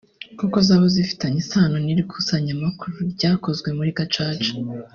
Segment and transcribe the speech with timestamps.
[0.39, 4.51] koko zaba zifitanye isano n’ikusanyamakuru ryakozwe muri Gacaca